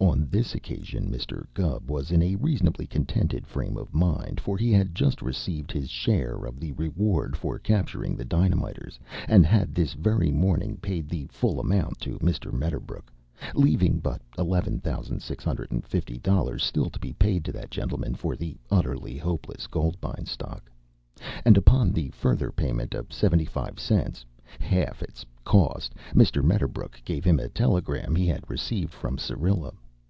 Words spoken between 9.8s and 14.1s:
very morning paid the full amount to Mr. Medderbrook, leaving